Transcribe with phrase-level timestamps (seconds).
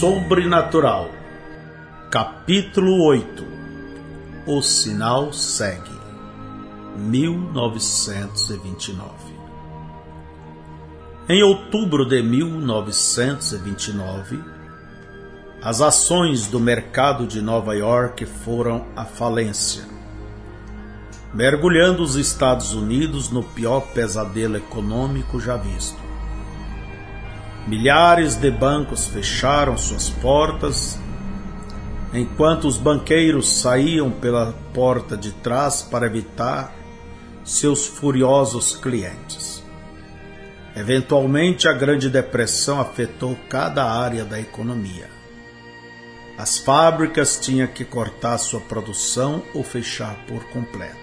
[0.00, 1.10] Sobrenatural,
[2.10, 3.44] capítulo 8
[4.46, 5.92] O sinal segue,
[6.96, 9.04] 1929.
[11.28, 14.42] Em outubro de 1929,
[15.60, 19.84] as ações do mercado de Nova York foram à falência,
[21.34, 26.09] mergulhando os Estados Unidos no pior pesadelo econômico já visto.
[27.66, 30.98] Milhares de bancos fecharam suas portas,
[32.12, 36.74] enquanto os banqueiros saíam pela porta de trás para evitar
[37.44, 39.62] seus furiosos clientes.
[40.74, 45.10] Eventualmente, a Grande Depressão afetou cada área da economia.
[46.38, 50.98] As fábricas tinham que cortar sua produção ou fechar por completo.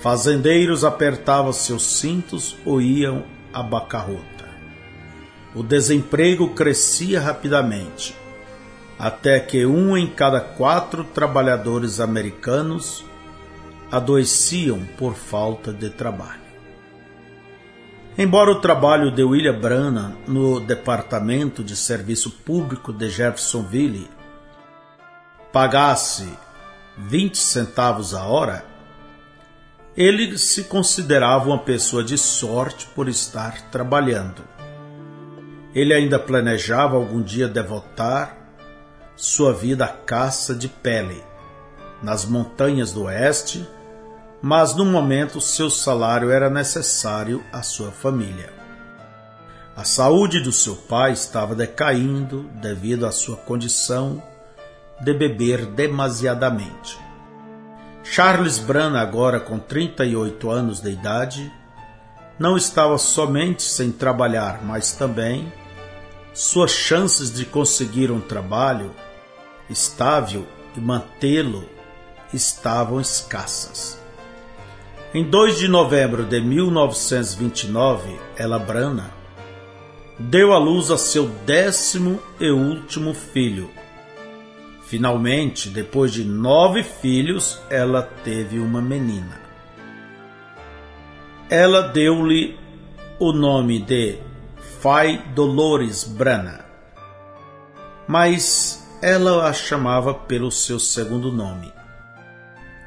[0.00, 4.35] Fazendeiros apertavam seus cintos ou iam à bancarrota
[5.56, 8.14] o desemprego crescia rapidamente,
[8.98, 13.02] até que um em cada quatro trabalhadores americanos
[13.90, 16.44] adoeciam por falta de trabalho.
[18.18, 24.10] Embora o trabalho de William Branham no Departamento de Serviço Público de Jeffersonville
[25.50, 26.28] pagasse
[26.98, 28.62] 20 centavos a hora,
[29.96, 34.55] ele se considerava uma pessoa de sorte por estar trabalhando
[35.76, 38.34] ele ainda planejava algum dia devotar
[39.14, 41.22] sua vida à caça de pele
[42.02, 43.68] nas montanhas do oeste,
[44.40, 48.50] mas no momento seu salário era necessário à sua família.
[49.76, 54.22] A saúde do seu pai estava decaindo devido à sua condição
[55.02, 56.98] de beber demasiadamente.
[58.02, 61.52] Charles Brana, agora com 38 anos de idade,
[62.38, 65.52] não estava somente sem trabalhar, mas também
[66.36, 68.94] suas chances de conseguir um trabalho
[69.70, 71.66] estável e mantê-lo
[72.30, 73.98] estavam escassas.
[75.14, 79.10] Em 2 de novembro de 1929, ela Brana
[80.18, 83.70] deu à luz a seu décimo e último filho.
[84.86, 89.40] Finalmente, depois de nove filhos, ela teve uma menina.
[91.48, 92.58] Ela deu-lhe
[93.18, 94.25] o nome de
[94.86, 96.64] Fai Dolores Brana.
[98.06, 101.72] Mas ela a chamava pelo seu segundo nome.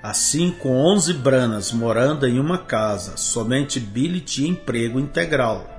[0.01, 5.69] Assim, com onze Branas morando em uma casa, somente Billy tinha emprego integral.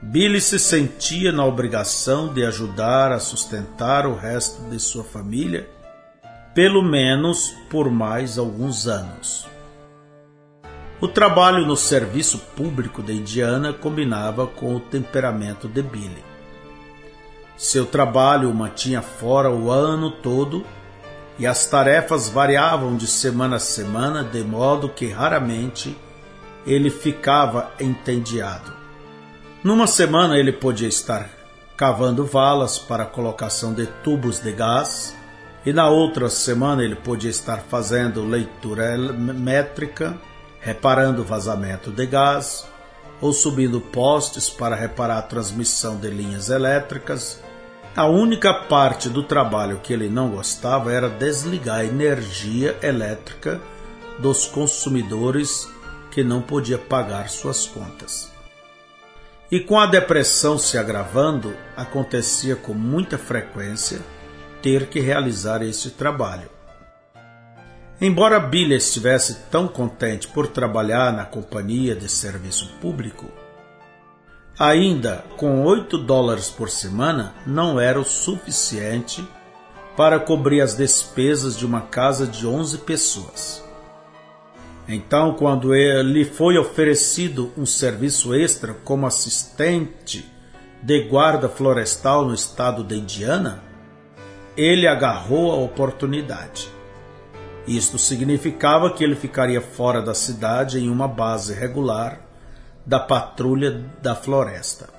[0.00, 5.68] Billy se sentia na obrigação de ajudar a sustentar o resto de sua família,
[6.54, 9.53] pelo menos por mais alguns anos.
[11.00, 16.24] O trabalho no serviço público de Indiana combinava com o temperamento de Billy.
[17.56, 20.64] Seu trabalho o mantinha fora o ano todo
[21.38, 25.96] e as tarefas variavam de semana a semana, de modo que raramente
[26.64, 28.72] ele ficava entediado.
[29.64, 31.28] Numa semana ele podia estar
[31.76, 35.16] cavando valas para a colocação de tubos de gás,
[35.66, 40.16] e na outra semana ele podia estar fazendo leitura métrica
[40.64, 42.66] reparando vazamento de gás
[43.20, 47.40] ou subindo postes para reparar a transmissão de linhas elétricas.
[47.94, 53.60] A única parte do trabalho que ele não gostava era desligar a energia elétrica
[54.18, 55.68] dos consumidores
[56.10, 58.32] que não podia pagar suas contas.
[59.50, 64.00] E com a depressão se agravando, acontecia com muita frequência
[64.62, 66.48] ter que realizar esse trabalho.
[68.00, 73.30] Embora Billy estivesse tão contente por trabalhar na companhia de serviço público,
[74.58, 79.26] ainda com 8 dólares por semana não era o suficiente
[79.96, 83.64] para cobrir as despesas de uma casa de 11 pessoas.
[84.88, 90.28] Então, quando lhe foi oferecido um serviço extra como assistente
[90.82, 93.62] de guarda florestal no estado de Indiana,
[94.56, 96.73] ele agarrou a oportunidade.
[97.66, 102.20] Isto significava que ele ficaria fora da cidade em uma base regular
[102.84, 104.90] da patrulha da floresta.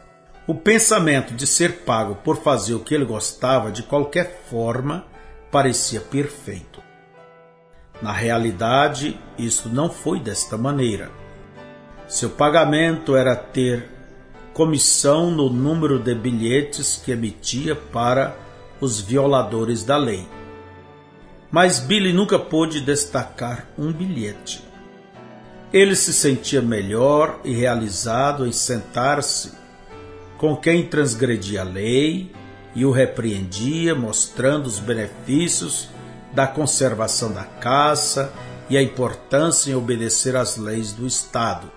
[0.47, 5.05] O pensamento de ser pago por fazer o que ele gostava de qualquer forma
[5.51, 6.81] parecia perfeito.
[8.01, 11.11] Na realidade, isso não foi desta maneira.
[12.07, 13.89] Seu pagamento era ter
[14.53, 18.35] comissão no número de bilhetes que emitia para
[18.81, 20.27] os violadores da lei
[21.55, 24.61] mas Billy nunca pôde destacar um bilhete.
[25.71, 29.53] Ele se sentia melhor e realizado em sentar-se
[30.37, 32.29] com quem transgredia a lei
[32.75, 35.87] e o repreendia, mostrando os benefícios
[36.33, 38.33] da conservação da caça
[38.69, 41.71] e a importância em obedecer às leis do Estado.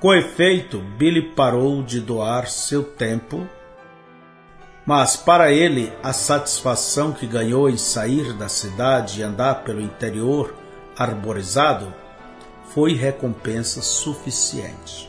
[0.00, 3.48] Com efeito, Billy parou de doar seu tempo,
[4.90, 10.52] mas para ele a satisfação que ganhou em sair da cidade e andar pelo interior
[10.98, 11.94] arborizado
[12.74, 15.08] foi recompensa suficiente.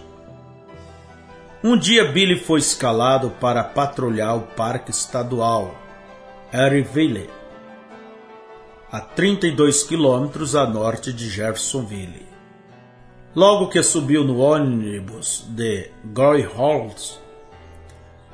[1.64, 5.74] Um dia Billy foi escalado para patrulhar o Parque Estadual
[6.54, 7.28] Eryville,
[8.92, 12.28] a 32 quilômetros a norte de Jeffersonville.
[13.36, 17.21] Logo que subiu no ônibus de Goy Halls,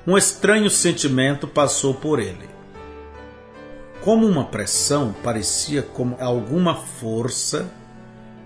[0.08, 2.50] um estranho sentimento passou por ele.
[4.02, 7.70] Como uma pressão, parecia como alguma força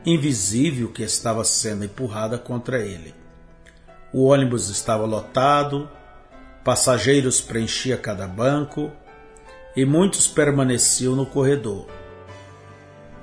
[0.04, 3.14] invisível que estava sendo empurrada contra ele.
[4.12, 5.88] O ônibus estava lotado,
[6.64, 8.92] passageiros preenchiam cada banco
[9.76, 11.86] e muitos permaneciam no corredor.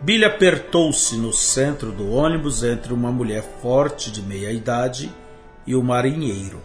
[0.00, 5.12] Billy apertou-se no centro do ônibus entre uma mulher forte de meia idade
[5.66, 6.62] e o marinheiro.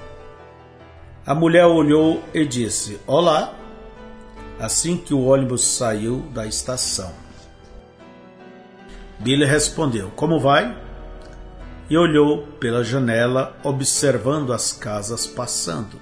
[1.25, 3.55] A mulher olhou e disse: Olá,
[4.59, 7.13] assim que o ônibus saiu da estação.
[9.19, 10.77] Billy respondeu: Como vai?
[11.89, 15.97] E olhou pela janela, observando as casas passando.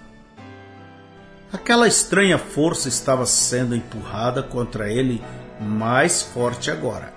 [1.53, 5.21] Aquela estranha força estava sendo empurrada contra ele
[5.59, 7.13] mais forte agora.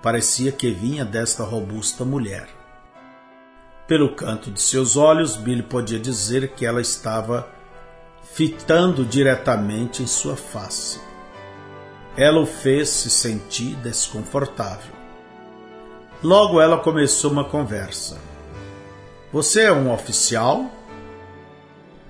[0.00, 2.55] Parecia que vinha desta robusta mulher.
[3.86, 7.48] Pelo canto de seus olhos, Billy podia dizer que ela estava
[8.32, 11.00] fitando diretamente em sua face.
[12.16, 14.92] Ela o fez se sentir desconfortável.
[16.20, 18.18] Logo ela começou uma conversa.
[19.32, 20.66] Você é um oficial?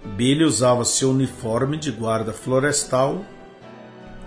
[0.02, 3.22] Billy usava seu uniforme de guarda florestal,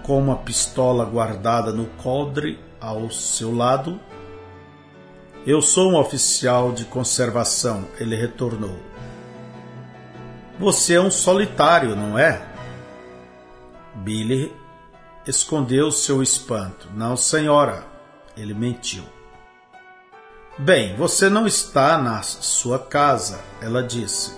[0.04, 4.00] com uma pistola guardada no coldre ao seu lado.
[5.50, 8.78] Eu sou um oficial de conservação, ele retornou.
[10.60, 12.40] Você é um solitário, não é?
[13.96, 14.56] Billy
[15.25, 16.88] escondeu seu espanto.
[16.94, 17.84] Não, senhora,
[18.38, 19.04] ele mentiu.
[20.56, 24.38] Bem, você não está na sua casa, ela disse.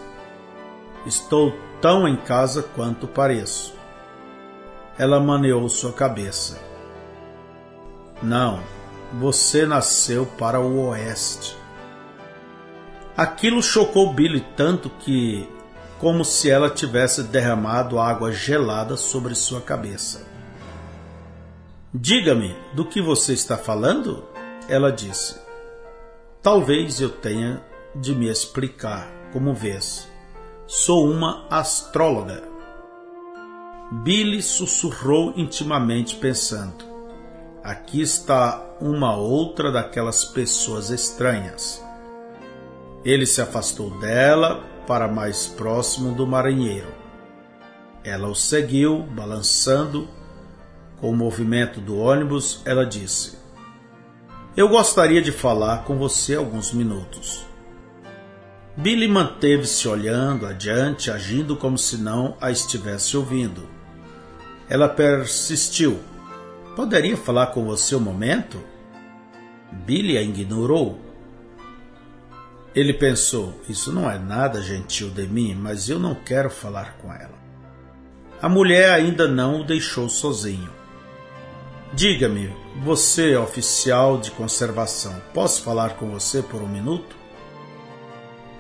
[1.06, 3.76] Estou tão em casa quanto pareço.
[4.98, 6.58] Ela maneou sua cabeça.
[8.24, 8.64] Não,
[9.14, 11.58] você nasceu para o oeste.
[13.16, 15.48] Aquilo chocou Billy tanto que,
[16.00, 20.26] como se ela tivesse derramado água gelada sobre sua cabeça.
[21.94, 24.24] Diga-me do que você está falando?
[24.70, 25.40] Ela disse.
[26.42, 27.62] Talvez eu tenha
[27.94, 30.10] de me explicar, como vês.
[30.66, 32.44] Sou uma astróloga.
[33.92, 36.86] Billy sussurrou intimamente, pensando:
[37.62, 41.82] aqui está uma outra daquelas pessoas estranhas.
[43.06, 46.92] Ele se afastou dela para mais próximo do marinheiro.
[48.04, 50.10] Ela o seguiu, balançando
[51.00, 53.38] com o movimento do ônibus, ela disse:
[54.58, 57.46] Eu gostaria de falar com você alguns minutos.
[58.76, 63.68] Billy manteve-se olhando adiante, agindo como se não a estivesse ouvindo.
[64.70, 66.00] Ela persistiu.
[66.76, 68.71] Poderia falar com você um momento?
[69.72, 71.00] Billy a ignorou.
[72.76, 77.12] Ele pensou: Isso não é nada gentil de mim, mas eu não quero falar com
[77.14, 77.40] ela.
[78.42, 80.70] A mulher ainda não o deixou sozinho.
[81.94, 87.16] Diga-me, você é oficial de conservação, posso falar com você por um minuto?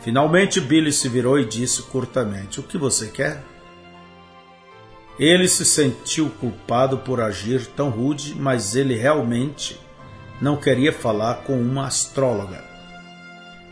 [0.01, 3.43] Finalmente Billy se virou e disse curtamente: O que você quer?
[5.17, 9.79] Ele se sentiu culpado por agir tão rude, mas ele realmente
[10.41, 12.63] não queria falar com uma astróloga.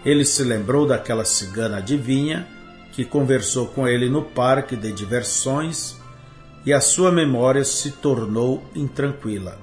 [0.06, 2.48] Ele se lembrou daquela cigana adivinha
[2.92, 5.98] que conversou com ele no parque de diversões
[6.66, 9.58] e a sua memória se tornou intranquila.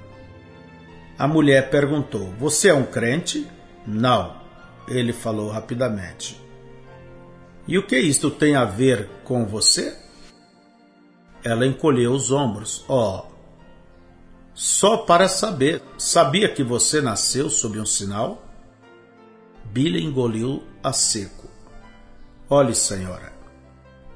[1.18, 3.46] A mulher perguntou: Você é um crente?
[3.86, 4.36] Não,
[4.88, 6.40] ele falou rapidamente.
[7.68, 9.96] E o que isto tem a ver com você?
[11.42, 12.84] Ela encolheu os ombros.
[12.88, 13.22] Oh,
[14.56, 18.42] só para saber, sabia que você nasceu sob um sinal?
[19.66, 21.46] Billy engoliu a seco.
[22.48, 23.34] Olhe, senhora,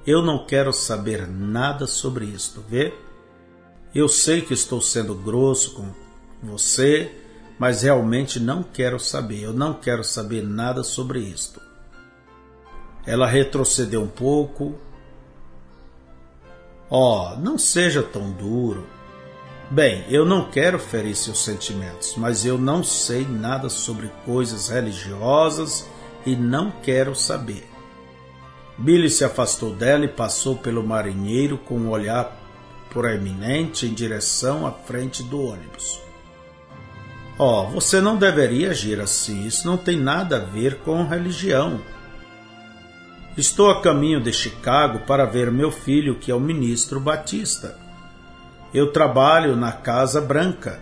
[0.07, 2.95] eu não quero saber nada sobre isto, vê?
[3.95, 5.93] Eu sei que estou sendo grosso com
[6.43, 7.15] você,
[7.59, 9.43] mas realmente não quero saber.
[9.43, 11.61] Eu não quero saber nada sobre isto.
[13.05, 14.79] Ela retrocedeu um pouco.
[16.89, 19.00] Oh, não seja tão duro.
[19.71, 25.89] Bem, eu não quero ferir seus sentimentos, mas eu não sei nada sobre coisas religiosas
[26.27, 27.65] e não quero saber.
[28.77, 32.37] Billy se afastou dela e passou pelo marinheiro com um olhar
[32.91, 36.01] proeminente em direção à frente do ônibus.
[37.39, 41.81] Oh, você não deveria agir assim, isso não tem nada a ver com religião.
[43.37, 47.90] Estou a caminho de Chicago para ver meu filho, que é o ministro Batista.
[48.73, 50.79] Eu trabalho na Casa Branca.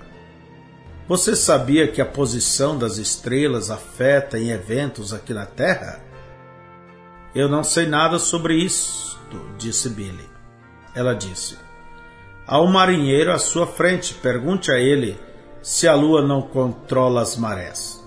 [1.09, 6.03] Você sabia que a posição das estrelas afeta em eventos aqui na Terra?
[7.35, 9.19] Eu não sei nada sobre isso,
[9.57, 10.29] disse Billy.
[10.95, 11.57] Ela disse:
[12.47, 15.19] Há um marinheiro à sua frente, pergunte a ele
[15.63, 18.05] se a lua não controla as marés.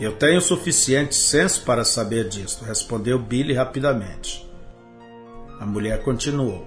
[0.00, 4.50] Eu tenho suficiente senso para saber disto, respondeu Billy rapidamente.
[5.60, 6.66] A mulher continuou: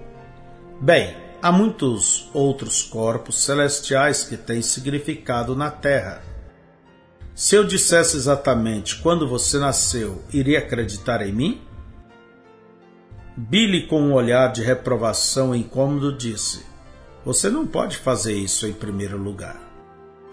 [0.80, 6.20] Bem, Há muitos outros corpos celestiais que têm significado na Terra.
[7.36, 11.60] Se eu dissesse exatamente quando você nasceu, iria acreditar em mim?
[13.36, 16.66] Billy, com um olhar de reprovação e incômodo, disse:
[17.24, 19.62] Você não pode fazer isso em primeiro lugar.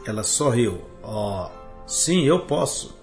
[0.07, 0.81] Ela sorriu.
[1.03, 1.47] Oh,
[1.85, 2.97] sim, eu posso.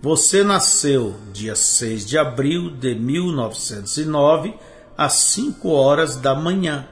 [0.00, 4.54] Você nasceu dia 6 de abril de 1909,
[4.96, 6.88] às 5 horas da manhã.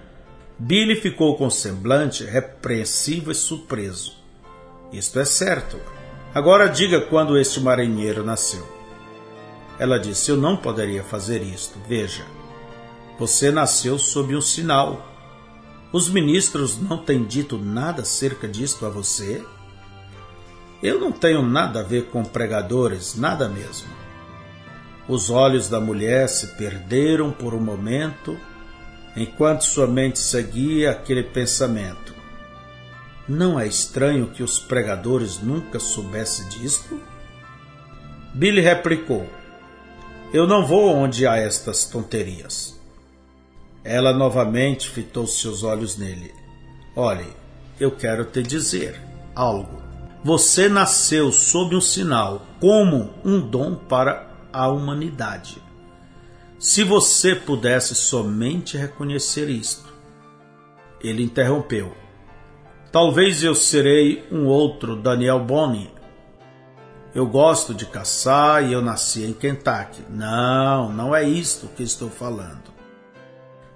[0.65, 4.13] Billy ficou com semblante repreensivo e surpreso.
[4.93, 5.77] Isto é certo.
[6.33, 8.65] Agora diga quando este marinheiro nasceu.
[9.77, 11.81] Ela disse: Eu não poderia fazer isto.
[11.89, 12.25] Veja,
[13.19, 15.05] você nasceu sob um sinal.
[15.93, 19.45] Os ministros não têm dito nada acerca disto a você?
[20.81, 23.89] Eu não tenho nada a ver com pregadores, nada mesmo.
[25.09, 28.39] Os olhos da mulher se perderam por um momento
[29.17, 32.15] enquanto sua mente seguia aquele pensamento.
[33.29, 37.01] Não é estranho que os pregadores nunca soubessem disto?
[38.35, 39.27] Billy replicou:
[40.33, 42.81] Eu não vou onde há estas tonterias.
[43.85, 46.35] Ela novamente fitou seus olhos nele.
[46.97, 47.27] Olhe,
[47.79, 49.01] eu quero te dizer
[49.35, 49.81] algo.
[50.25, 55.62] Você nasceu sob um sinal, como um dom para a humanidade.
[56.63, 59.93] Se você pudesse somente reconhecer isto.
[61.01, 61.93] Ele interrompeu.
[62.93, 65.93] Talvez eu serei um outro Daniel Boni.
[67.13, 70.05] Eu gosto de caçar e eu nasci em Kentucky.
[70.09, 72.71] Não, não é isto que estou falando.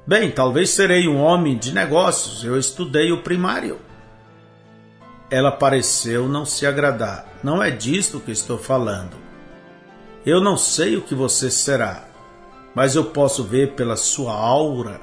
[0.06, 2.44] Bem, talvez serei um homem de negócios.
[2.44, 3.80] Eu estudei o primário.
[5.28, 7.26] Ela pareceu não se agradar.
[7.42, 9.16] Não é disto que estou falando.
[10.24, 12.05] Eu não sei o que você será,
[12.76, 15.00] mas eu posso ver pela sua aura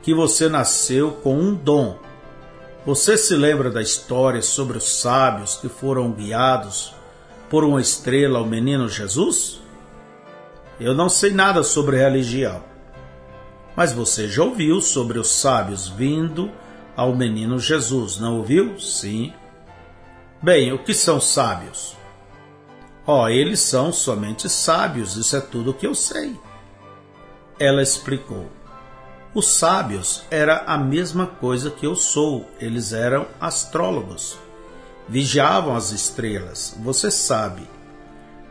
[0.00, 1.98] que você nasceu com um dom.
[2.86, 6.94] Você se lembra da história sobre os sábios que foram guiados
[7.50, 9.60] por uma estrela ao menino Jesus?
[10.80, 12.64] Eu não sei nada sobre religião,
[13.76, 16.50] mas você já ouviu sobre os sábios vindo
[16.96, 18.80] ao menino Jesus, não ouviu?
[18.80, 19.30] Sim.
[20.42, 21.94] Bem, o que são sábios?
[23.06, 26.34] Oh, eles são somente sábios, isso é tudo o que eu sei.
[27.58, 28.48] Ela explicou:
[29.34, 34.38] Os sábios era a mesma coisa que eu sou, eles eram astrólogos.
[35.08, 37.62] Vigiavam as estrelas, você sabe.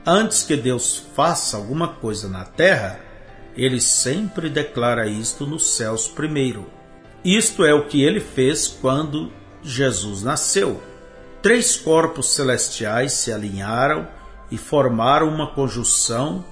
[0.05, 2.99] Antes que Deus faça alguma coisa na terra,
[3.55, 6.65] ele sempre declara isto nos céus primeiro.
[7.23, 9.31] Isto é o que ele fez quando
[9.61, 10.81] Jesus nasceu.
[11.41, 14.07] Três corpos celestiais se alinharam
[14.51, 16.43] e formaram uma conjunção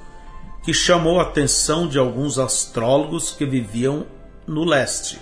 [0.63, 4.05] que chamou a atenção de alguns astrólogos que viviam
[4.45, 5.19] no leste.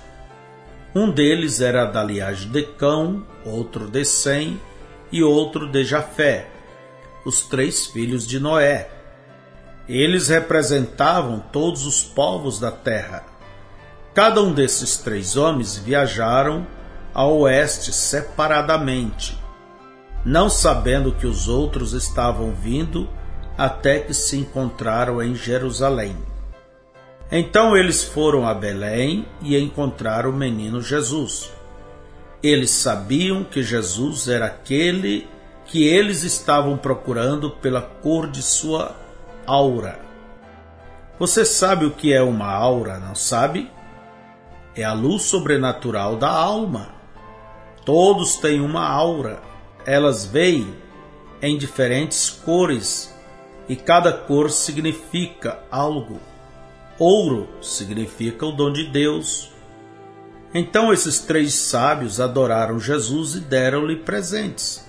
[0.94, 4.60] Um deles era da linhagem de Cão, outro de Sem
[5.12, 6.50] e outro de Jafé,
[7.26, 8.90] os três filhos de Noé.
[9.88, 13.26] Eles representavam todos os povos da terra.
[14.14, 16.68] Cada um desses três homens viajaram
[17.14, 19.40] ao oeste separadamente,
[20.26, 23.08] não sabendo que os outros estavam vindo
[23.60, 26.16] até que se encontraram em Jerusalém.
[27.30, 31.52] Então eles foram a Belém e encontraram o menino Jesus.
[32.42, 35.28] Eles sabiam que Jesus era aquele
[35.66, 38.96] que eles estavam procurando pela cor de sua
[39.46, 40.00] aura.
[41.20, 43.70] Você sabe o que é uma aura, não sabe?
[44.74, 46.94] É a luz sobrenatural da alma.
[47.84, 49.42] Todos têm uma aura.
[49.86, 50.74] Elas veem
[51.42, 53.19] em diferentes cores
[53.70, 56.20] e cada cor significa algo.
[56.98, 59.52] Ouro significa o dom de Deus.
[60.54, 64.84] Então esses três sábios adoraram Jesus e deram-lhe presentes.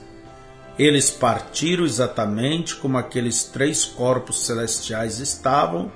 [0.79, 5.93] Eles partiram exatamente como aqueles três corpos celestiais estavam,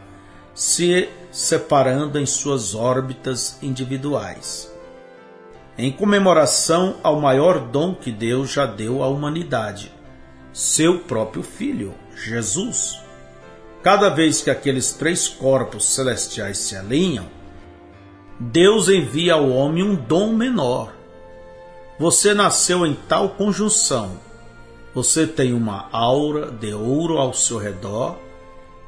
[0.54, 4.70] se separando em suas órbitas individuais.
[5.76, 9.90] Em comemoração ao maior dom que Deus já deu à humanidade,
[10.52, 12.98] seu próprio Filho, Jesus.
[13.82, 17.28] Cada vez que aqueles três corpos celestiais se alinham,
[18.40, 20.94] Deus envia ao homem um dom menor.
[21.98, 24.18] Você nasceu em tal conjunção
[24.94, 28.16] você tem uma aura de ouro ao seu redor.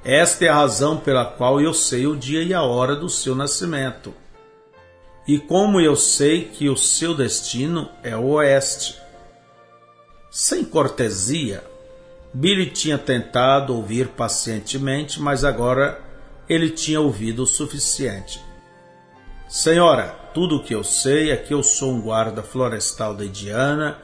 [0.04, 3.34] Esta é a razão pela qual eu sei o dia e a hora do seu
[3.34, 4.14] nascimento.
[5.26, 8.96] E como eu sei que o seu destino é o oeste.
[10.30, 11.64] Sem cortesia,
[12.38, 15.98] Billy tinha tentado ouvir pacientemente, mas agora
[16.46, 18.44] ele tinha ouvido o suficiente.
[19.48, 23.96] Senhora, tudo o que eu sei é que eu sou um guarda florestal de Indiana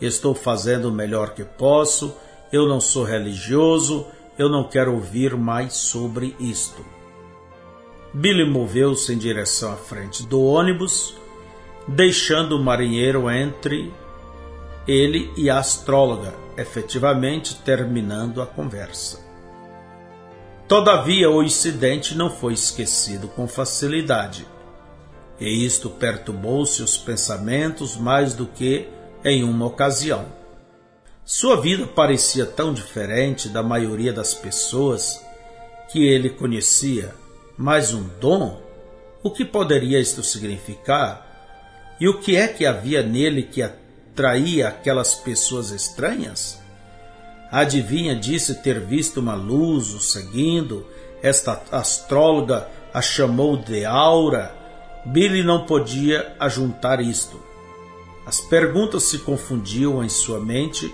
[0.00, 2.16] estou fazendo o melhor que posso,
[2.52, 4.06] eu não sou religioso,
[4.38, 6.86] eu não quero ouvir mais sobre isto.
[8.14, 11.16] Billy moveu-se em direção à frente do ônibus,
[11.88, 13.92] deixando o marinheiro entre
[14.86, 19.18] ele e a astróloga, efetivamente terminando a conversa.
[20.68, 24.46] Todavia, o incidente não foi esquecido com facilidade,
[25.40, 28.86] e isto perturbou seus pensamentos mais do que
[29.24, 30.26] em uma ocasião.
[31.24, 35.20] Sua vida parecia tão diferente da maioria das pessoas
[35.90, 37.14] que ele conhecia,
[37.56, 38.60] mas um dom?
[39.22, 41.26] O que poderia isto significar?
[41.98, 43.62] E o que é que havia nele que
[44.12, 46.60] atraía aquelas pessoas estranhas?
[47.50, 50.86] Adivinha disse ter visto uma luz o seguindo.
[51.22, 54.54] Esta astróloga a chamou de aura.
[55.06, 57.40] Billy não podia ajuntar isto.
[58.26, 60.92] As perguntas se confundiam em sua mente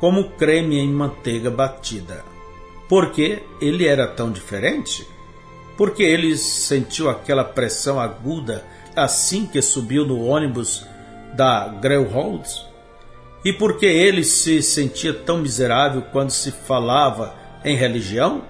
[0.00, 2.24] como creme em manteiga batida.
[2.88, 5.06] Por que ele era tão diferente?
[5.76, 8.64] Porque ele sentiu aquela pressão aguda
[8.96, 10.84] assim que subiu no ônibus
[11.38, 12.48] da Greyhound?
[13.44, 17.32] E porque ele se sentia tão miserável quando se falava
[17.64, 18.42] em religião?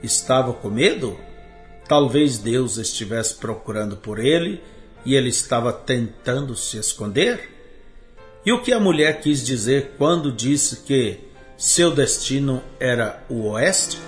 [0.00, 1.18] Estava com medo?
[1.88, 4.62] Talvez Deus estivesse procurando por ele
[5.04, 7.50] e ele estava tentando se esconder?
[8.46, 11.18] E o que a mulher quis dizer quando disse que
[11.58, 13.98] seu destino era o oeste?